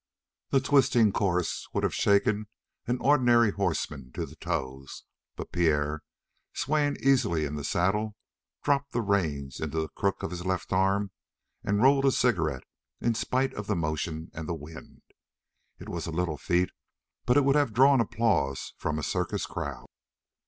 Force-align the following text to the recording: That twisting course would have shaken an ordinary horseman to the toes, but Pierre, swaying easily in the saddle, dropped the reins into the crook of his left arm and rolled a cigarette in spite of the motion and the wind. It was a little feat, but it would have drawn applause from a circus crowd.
That 0.49 0.65
twisting 0.65 1.11
course 1.11 1.67
would 1.75 1.83
have 1.83 1.93
shaken 1.93 2.47
an 2.87 2.97
ordinary 3.01 3.51
horseman 3.51 4.11
to 4.13 4.25
the 4.25 4.35
toes, 4.35 5.03
but 5.35 5.51
Pierre, 5.51 6.01
swaying 6.55 6.97
easily 7.03 7.45
in 7.45 7.53
the 7.53 7.63
saddle, 7.63 8.15
dropped 8.63 8.93
the 8.93 9.01
reins 9.03 9.59
into 9.59 9.79
the 9.79 9.89
crook 9.89 10.23
of 10.23 10.31
his 10.31 10.43
left 10.43 10.73
arm 10.73 11.11
and 11.63 11.83
rolled 11.83 12.05
a 12.05 12.11
cigarette 12.11 12.63
in 12.99 13.13
spite 13.13 13.53
of 13.53 13.67
the 13.67 13.75
motion 13.75 14.31
and 14.33 14.49
the 14.49 14.55
wind. 14.55 15.03
It 15.77 15.87
was 15.87 16.07
a 16.07 16.11
little 16.11 16.39
feat, 16.39 16.71
but 17.27 17.37
it 17.37 17.45
would 17.45 17.55
have 17.55 17.71
drawn 17.71 18.01
applause 18.01 18.73
from 18.79 18.97
a 18.97 19.03
circus 19.03 19.45
crowd. 19.45 19.85